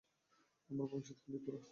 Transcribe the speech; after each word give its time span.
আমার 0.69 0.87
ভবিষ্যত 0.87 1.19
হলি 1.23 1.39
তোরা। 1.45 1.61